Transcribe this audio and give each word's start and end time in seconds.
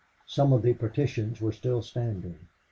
Some 0.25 0.51
of 0.51 0.63
the 0.63 0.73
partitions 0.73 1.41
were 1.41 1.51
still 1.51 1.83
standing. 1.83 2.47